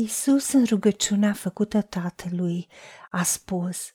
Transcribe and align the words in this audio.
Isus 0.00 0.52
în 0.52 0.64
rugăciunea 0.64 1.32
făcută 1.32 1.82
Tatălui 1.82 2.68
a 3.10 3.22
spus, 3.22 3.92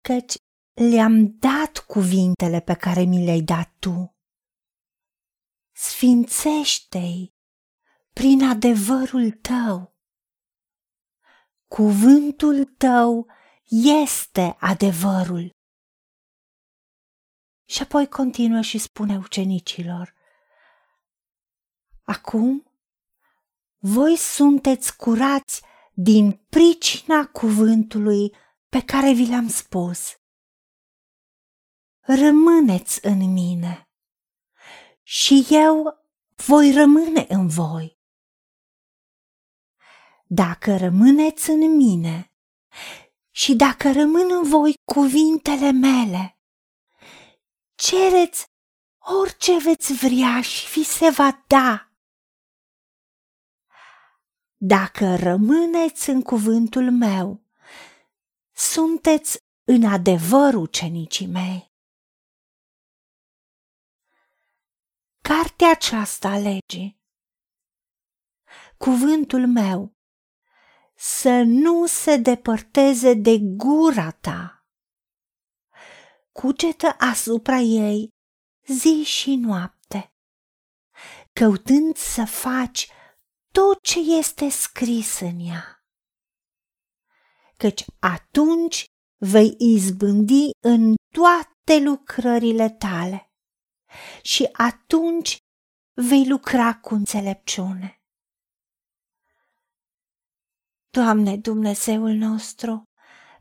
căci 0.00 0.34
le-am 0.74 1.36
dat 1.38 1.78
cuvintele 1.78 2.60
pe 2.60 2.74
care 2.74 3.00
mi 3.00 3.24
le-ai 3.24 3.40
dat 3.40 3.74
tu. 3.78 4.16
Sfințește-i 5.72 7.34
prin 8.12 8.44
adevărul 8.44 9.30
tău. 9.30 9.96
Cuvântul 11.66 12.64
tău 12.64 13.26
este 14.04 14.56
adevărul. 14.58 15.50
Și 17.64 17.82
apoi 17.82 18.08
continuă 18.08 18.60
și 18.60 18.78
spune 18.78 19.16
ucenicilor, 19.16 20.14
Acum 22.04 22.67
voi 23.78 24.16
sunteți 24.16 24.96
curați 24.96 25.62
din 25.92 26.32
pricina 26.48 27.26
cuvântului 27.26 28.34
pe 28.68 28.82
care 28.82 29.12
vi 29.12 29.28
l-am 29.28 29.48
spus. 29.48 30.16
Rămâneți 32.00 33.06
în 33.06 33.32
mine 33.32 33.88
și 35.02 35.46
eu 35.50 35.98
voi 36.46 36.72
rămâne 36.72 37.26
în 37.28 37.48
voi. 37.48 37.98
Dacă 40.26 40.76
rămâneți 40.76 41.50
în 41.50 41.76
mine 41.76 42.32
și 43.30 43.54
dacă 43.54 43.92
rămân 43.92 44.30
în 44.30 44.48
voi 44.48 44.74
cuvintele 44.84 45.70
mele, 45.70 46.38
cereți 47.74 48.46
orice 48.98 49.58
veți 49.58 49.92
vrea 49.92 50.40
și 50.40 50.78
vi 50.78 50.84
se 50.84 51.10
va 51.10 51.44
da 51.46 51.87
dacă 54.60 55.16
rămâneți 55.16 56.10
în 56.10 56.22
cuvântul 56.22 56.90
meu, 56.90 57.42
sunteți 58.52 59.38
în 59.64 59.84
adevăr 59.84 60.54
ucenicii 60.54 61.26
mei. 61.26 61.72
Cartea 65.22 65.70
aceasta 65.70 66.28
a 66.28 66.38
legii, 66.38 67.00
cuvântul 68.76 69.46
meu, 69.46 69.96
să 70.94 71.42
nu 71.46 71.86
se 71.86 72.16
depărteze 72.16 73.14
de 73.14 73.38
gura 73.40 74.10
ta. 74.10 74.66
Cugetă 76.32 76.94
asupra 76.98 77.56
ei 77.56 78.08
zi 78.66 79.02
și 79.04 79.34
noapte, 79.34 80.12
căutând 81.32 81.96
să 81.96 82.24
faci 82.24 82.88
tot 83.58 83.82
ce 83.82 83.98
este 83.98 84.48
scris 84.48 85.20
în 85.20 85.38
ea. 85.38 85.82
Căci 87.56 87.84
atunci 87.98 88.84
vei 89.16 89.54
izbândi 89.58 90.50
în 90.60 90.94
toate 91.14 91.84
lucrările 91.84 92.70
tale 92.70 93.32
și 94.22 94.48
atunci 94.52 95.38
vei 95.94 96.28
lucra 96.28 96.74
cu 96.74 96.94
înțelepciune. 96.94 98.02
Doamne 100.90 101.36
Dumnezeul 101.36 102.12
nostru, 102.12 102.82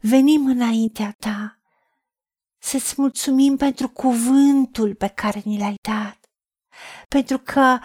venim 0.02 0.46
înaintea 0.46 1.16
Ta 1.20 1.60
să-ți 2.58 2.94
mulțumim 2.98 3.58
pentru 3.58 3.90
cuvântul 3.90 4.96
pe 4.96 5.08
care 5.08 5.42
ni 5.46 5.58
l-ai 5.58 5.76
dat, 5.82 6.20
pentru 7.08 7.38
că 7.38 7.80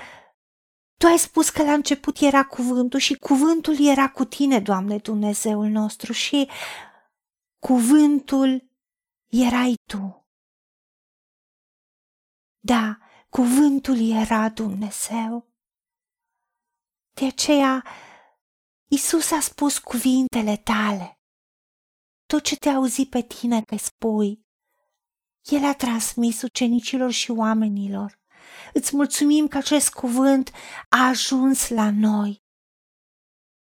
tu 1.03 1.09
ai 1.09 1.19
spus 1.19 1.51
că 1.51 1.63
la 1.63 1.73
început 1.73 2.19
era 2.19 2.45
cuvântul 2.45 2.99
și 2.99 3.15
cuvântul 3.15 3.87
era 3.87 4.11
cu 4.11 4.25
tine, 4.25 4.61
Doamne 4.61 4.99
Dumnezeul 4.99 5.67
nostru, 5.67 6.13
și 6.13 6.49
cuvântul 7.59 8.71
erai 9.27 9.75
tu. 9.85 10.27
Da, 12.61 12.99
cuvântul 13.29 14.11
era 14.11 14.49
Dumnezeu. 14.49 15.53
De 17.13 17.27
aceea, 17.27 17.85
Isus 18.91 19.31
a 19.31 19.41
spus 19.41 19.79
cuvintele 19.79 20.57
tale. 20.57 21.21
Tot 22.27 22.43
ce 22.43 22.57
te 22.57 22.69
auzi 22.69 23.07
pe 23.07 23.23
tine 23.23 23.63
că 23.63 23.77
spui, 23.77 24.47
El 25.43 25.65
a 25.65 25.75
transmis 25.75 26.43
ucenicilor 26.43 27.11
și 27.11 27.31
oamenilor. 27.31 28.22
Îți 28.73 28.97
mulțumim 28.97 29.49
că 29.49 29.57
acest 29.57 29.93
cuvânt 29.93 30.51
a 30.89 31.07
ajuns 31.07 31.69
la 31.69 31.91
noi. 31.91 32.43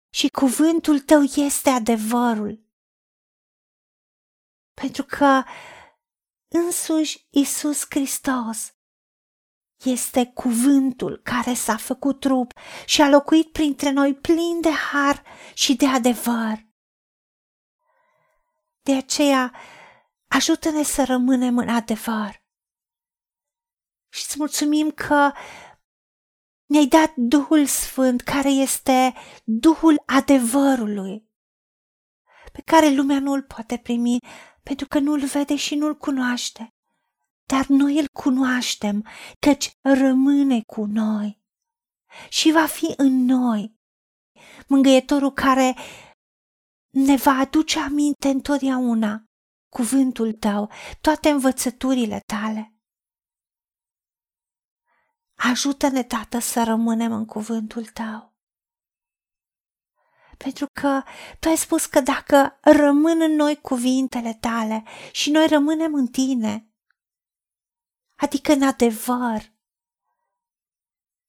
Și 0.09 0.29
cuvântul 0.29 0.99
tău 0.99 1.21
este 1.21 1.69
adevărul. 1.69 2.63
Pentru 4.73 5.03
că 5.03 5.43
însuși 6.47 7.27
Isus 7.29 7.85
Hristos 7.89 8.73
este 9.83 10.25
cuvântul 10.25 11.21
care 11.23 11.53
s-a 11.53 11.77
făcut 11.77 12.19
trup 12.19 12.51
și 12.85 13.01
a 13.01 13.09
locuit 13.09 13.51
printre 13.51 13.91
noi 13.91 14.15
plin 14.15 14.61
de 14.61 14.71
har 14.71 15.23
și 15.53 15.75
de 15.75 15.87
adevăr. 15.87 16.67
De 18.81 18.95
aceea, 18.95 19.53
ajută-ne 20.27 20.83
să 20.83 21.03
rămânem 21.03 21.57
în 21.57 21.69
adevăr 21.69 22.43
și 24.09 24.23
îți 24.27 24.37
mulțumim 24.37 24.91
că 24.91 25.31
ne-ai 26.65 26.87
dat 26.87 27.13
Duhul 27.15 27.65
Sfânt, 27.65 28.21
care 28.21 28.49
este 28.49 29.13
Duhul 29.43 30.03
adevărului, 30.05 31.29
pe 32.51 32.61
care 32.65 32.89
lumea 32.89 33.19
nu 33.19 33.31
îl 33.31 33.43
poate 33.43 33.77
primi 33.77 34.19
pentru 34.63 34.87
că 34.87 34.99
nu 34.99 35.11
îl 35.11 35.25
vede 35.25 35.55
și 35.55 35.75
nu 35.75 35.87
îl 35.87 35.97
cunoaște. 35.97 36.73
Dar 37.45 37.65
noi 37.65 37.99
îl 37.99 38.07
cunoaștem, 38.13 39.05
căci 39.39 39.71
rămâne 39.81 40.61
cu 40.61 40.85
noi 40.85 41.41
și 42.29 42.51
va 42.51 42.65
fi 42.65 42.93
în 42.97 43.25
noi. 43.25 43.75
Mângâietorul 44.67 45.33
care 45.33 45.75
ne 46.89 47.15
va 47.15 47.31
aduce 47.31 47.79
aminte 47.79 48.29
întotdeauna 48.29 49.23
cuvântul 49.69 50.33
tău, 50.33 50.71
toate 51.01 51.29
învățăturile 51.29 52.19
tale. 52.25 52.78
Ajută-ne, 55.41 56.03
Tată, 56.03 56.39
să 56.39 56.63
rămânem 56.63 57.11
în 57.11 57.25
cuvântul 57.25 57.85
Tău. 57.85 58.37
Pentru 60.37 60.65
că 60.73 61.03
Tu 61.39 61.47
ai 61.47 61.57
spus 61.57 61.85
că 61.85 62.01
dacă 62.01 62.59
rămân 62.61 63.21
în 63.21 63.31
noi 63.31 63.55
cuvintele 63.61 64.33
Tale 64.33 64.83
și 65.11 65.31
noi 65.31 65.47
rămânem 65.47 65.93
în 65.93 66.07
Tine, 66.07 66.69
adică 68.15 68.51
în 68.51 68.63
adevăr, 68.63 69.53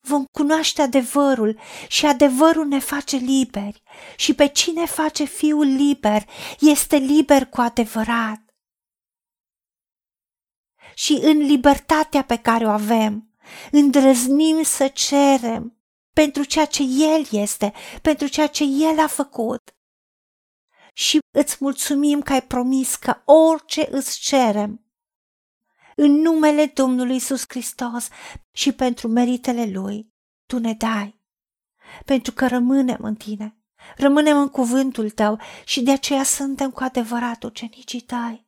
vom 0.00 0.25
cunoaște 0.25 0.82
adevărul 0.82 1.60
și 1.88 2.06
adevărul 2.06 2.66
ne 2.66 2.78
face 2.78 3.16
liberi 3.16 3.82
și 4.16 4.34
pe 4.34 4.48
cine 4.48 4.87
face 4.87 5.25
fiul 5.25 5.66
liber 5.66 6.28
este 6.59 6.97
liber 6.97 7.47
cu 7.47 7.60
adevărat. 7.60 8.41
Și 10.94 11.12
în 11.12 11.38
libertatea 11.38 12.25
pe 12.25 12.38
care 12.38 12.66
o 12.66 12.71
avem, 12.71 13.29
îndrăznim 13.70 14.62
să 14.62 14.88
cerem 14.88 15.80
pentru 16.12 16.44
ceea 16.44 16.64
ce 16.64 16.82
El 16.82 17.26
este, 17.30 17.72
pentru 18.02 18.26
ceea 18.26 18.46
ce 18.46 18.64
El 18.64 18.98
a 18.98 19.06
făcut. 19.06 19.74
Și 20.92 21.18
îți 21.30 21.56
mulțumim 21.60 22.20
că 22.20 22.32
ai 22.32 22.42
promis 22.42 22.96
că 22.96 23.16
orice 23.24 23.88
îți 23.90 24.20
cerem, 24.20 24.84
în 25.96 26.12
numele 26.12 26.66
Domnului 26.66 27.16
Isus 27.16 27.44
Hristos 27.48 28.08
și 28.52 28.72
pentru 28.72 29.08
meritele 29.08 29.70
Lui, 29.72 30.12
Tu 30.46 30.58
ne 30.58 30.74
dai, 30.74 31.20
pentru 32.04 32.32
că 32.32 32.46
rămânem 32.46 32.98
în 33.00 33.14
Tine, 33.14 33.56
rămânem 33.96 34.38
în 34.38 34.48
cuvântul 34.48 35.10
Tău 35.10 35.41
și 35.64 35.82
de 35.82 35.91
aceea 35.91 36.22
suntem 36.22 36.70
cu 36.70 36.82
adevărat 36.82 37.42
ucenicii 37.42 38.00
Tăi. 38.00 38.46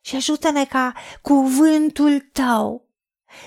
Și 0.00 0.16
ajută-ne 0.16 0.64
ca 0.64 0.94
cuvântul 1.22 2.20
Tău 2.20 2.87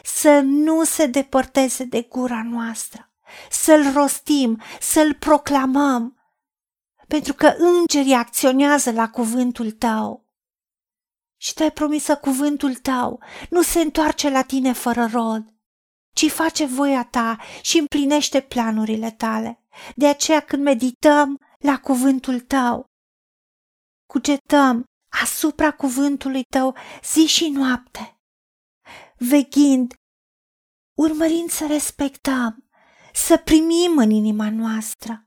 să 0.03 0.39
nu 0.43 0.83
se 0.83 1.05
depărteze 1.05 1.83
de 1.83 2.01
gura 2.01 2.43
noastră, 2.43 3.11
să-l 3.49 3.91
rostim, 3.93 4.61
să-l 4.79 5.13
proclamăm, 5.13 6.15
pentru 7.07 7.33
că 7.33 7.53
îngerii 7.57 8.13
acționează 8.13 8.91
la 8.91 9.09
cuvântul 9.09 9.71
tău. 9.71 10.25
Și 11.37 11.53
tu 11.53 11.63
ai 11.63 11.71
promis 11.71 12.05
că 12.05 12.15
cuvântul 12.15 12.75
tău 12.75 13.19
nu 13.49 13.61
se 13.61 13.81
întoarce 13.81 14.29
la 14.29 14.41
tine 14.41 14.73
fără 14.73 15.05
rod, 15.05 15.53
ci 16.13 16.31
face 16.31 16.65
voia 16.65 17.03
ta 17.03 17.37
și 17.61 17.77
împlinește 17.77 18.41
planurile 18.41 19.11
tale. 19.11 19.63
De 19.95 20.07
aceea 20.07 20.39
când 20.39 20.63
medităm 20.63 21.39
la 21.59 21.79
cuvântul 21.79 22.39
tău, 22.39 22.85
cugetăm 24.09 24.83
asupra 25.21 25.71
cuvântului 25.71 26.43
tău 26.43 26.75
zi 27.03 27.25
și 27.25 27.49
noapte 27.49 28.20
veghind, 29.29 29.93
urmărind 30.97 31.49
să 31.49 31.67
respectăm, 31.67 32.69
să 33.13 33.37
primim 33.37 33.97
în 33.97 34.09
inima 34.09 34.49
noastră 34.49 35.25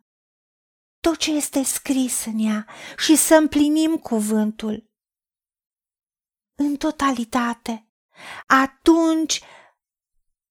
tot 1.05 1.17
ce 1.17 1.31
este 1.31 1.63
scris 1.63 2.25
în 2.25 2.39
ea 2.39 2.67
și 2.97 3.17
să 3.17 3.35
împlinim 3.35 3.97
cuvântul 3.97 4.91
în 6.55 6.77
totalitate. 6.77 7.89
Atunci 8.47 9.43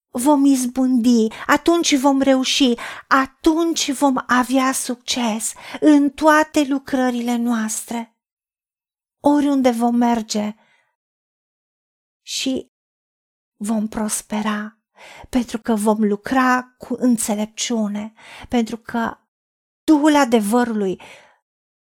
vom 0.09 0.45
izbundi, 0.45 1.27
atunci 1.47 1.95
vom 1.95 2.21
reuși, 2.21 2.73
atunci 3.07 3.91
vom 3.91 4.15
avea 4.27 4.71
succes 4.71 5.53
în 5.79 6.09
toate 6.09 6.63
lucrările 6.63 7.35
noastre, 7.35 8.17
oriunde 9.23 9.71
vom 9.71 9.95
merge 9.95 10.55
și 12.21 12.72
vom 13.63 13.87
prospera, 13.87 14.77
pentru 15.29 15.57
că 15.57 15.75
vom 15.75 16.03
lucra 16.03 16.75
cu 16.77 16.95
înțelepciune, 16.99 18.13
pentru 18.49 18.77
că 18.77 19.17
Duhul 19.83 20.15
adevărului 20.15 21.01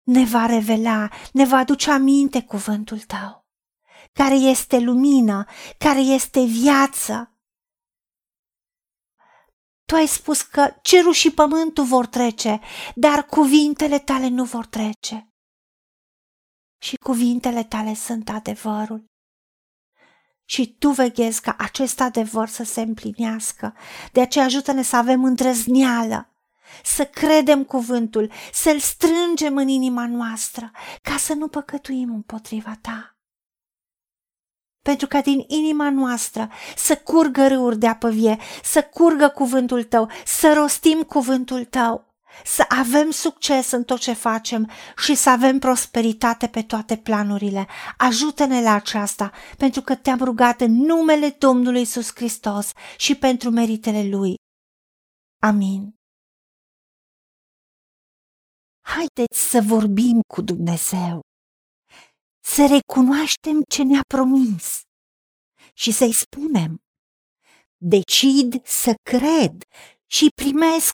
ne 0.04 0.26
va 0.26 0.46
revela, 0.46 1.10
ne 1.34 1.46
va 1.46 1.58
aduce 1.58 1.92
aminte 1.92 2.44
cuvântul 2.44 3.00
tău, 3.00 3.48
care 4.14 4.34
este 4.34 4.80
lumină, 4.80 5.46
care 5.78 6.00
este 6.00 6.44
viață. 6.46 7.30
Tu 9.86 9.96
ai 9.96 10.08
spus 10.08 10.42
că 10.42 10.76
cerul 10.82 11.14
și 11.14 11.34
pământul 11.34 11.86
vor 11.86 12.06
trece, 12.06 12.60
dar 12.96 13.26
cuvintele 13.26 14.00
tale 14.00 14.28
nu 14.28 14.44
vor 14.44 14.66
trece. 14.66 15.30
Și 16.82 16.96
cuvintele 16.96 17.64
tale 17.64 17.94
sunt 17.94 18.30
adevărul. 18.30 19.06
Și 20.46 20.76
tu 20.80 20.90
veghezi 20.90 21.42
ca 21.42 21.56
acest 21.58 22.02
adevăr 22.02 22.48
să 22.48 22.64
se 22.64 22.82
împlinească. 22.82 23.74
De 24.12 24.22
aceea 24.22 24.46
ajută-ne 24.46 24.82
să 24.82 24.96
avem 24.96 25.24
îndrăzneală 25.24 26.30
să 26.84 27.06
credem 27.06 27.64
cuvântul, 27.64 28.32
să-l 28.54 28.80
strângem 28.80 29.58
în 29.58 29.68
inima 29.68 30.08
noastră, 30.08 30.72
ca 31.02 31.18
să 31.18 31.34
nu 31.34 31.48
păcătuim 31.48 32.14
împotriva 32.14 32.78
ta. 32.82 33.16
Pentru 34.82 35.08
ca 35.08 35.22
din 35.22 35.44
inima 35.48 35.90
noastră 35.90 36.50
să 36.76 36.96
curgă 36.96 37.48
râuri 37.48 37.80
de 37.80 37.88
apă 37.88 38.10
vie, 38.10 38.38
să 38.64 38.84
curgă 38.84 39.28
cuvântul 39.30 39.84
tău, 39.84 40.10
să 40.26 40.54
rostim 40.54 41.02
cuvântul 41.02 41.64
tău, 41.64 42.05
să 42.44 42.66
avem 42.68 43.12
succes 43.12 43.72
în 43.72 43.84
tot 43.84 44.00
ce 44.00 44.14
facem 44.14 44.72
și 44.98 45.16
să 45.16 45.30
avem 45.30 45.60
prosperitate 45.60 46.48
pe 46.48 46.62
toate 46.64 46.98
planurile. 46.98 47.68
Ajută-ne 47.98 48.62
la 48.62 48.74
aceasta, 48.74 49.32
pentru 49.58 49.82
că 49.82 49.96
te-am 49.96 50.20
rugat 50.20 50.62
în 50.62 50.72
numele 50.72 51.30
Domnului 51.30 51.82
Isus 51.82 52.12
Hristos 52.16 52.72
și 52.98 53.16
pentru 53.16 53.50
meritele 53.50 54.08
Lui. 54.10 54.36
Amin. 55.42 55.96
Haideți 58.82 59.50
să 59.50 59.62
vorbim 59.62 60.20
cu 60.34 60.42
Dumnezeu, 60.42 61.20
să 62.44 62.68
recunoaștem 62.68 63.62
ce 63.70 63.84
ne-a 63.84 64.02
promis 64.14 64.82
și 65.74 65.92
să-i 65.92 66.14
spunem, 66.14 66.78
decid 67.78 68.66
să 68.66 68.94
cred 69.10 69.64
și 70.12 70.28
primesc 70.42 70.94